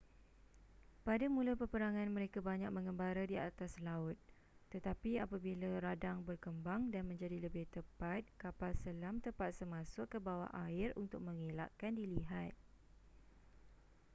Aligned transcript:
pada 1.07 1.25
mula 1.35 1.53
peperangan 1.61 2.09
mereka 2.17 2.39
banyak 2.49 2.71
menggembara 2.75 3.21
di 3.31 3.37
atas 3.49 3.71
laut 3.87 4.17
tetapi 4.73 5.11
apabila 5.23 5.69
radar 5.87 6.17
berkembang 6.29 6.81
dan 6.93 7.03
menjadi 7.09 7.37
lebih 7.45 7.65
tepat 7.75 8.21
kapal 8.41 8.71
selam 8.83 9.15
terpaksa 9.25 9.61
masuk 9.75 10.05
ke 10.13 10.17
bawah 10.27 10.49
air 10.65 10.89
untuk 11.03 11.19
mengelakkan 11.27 11.91
dilihat 11.99 12.53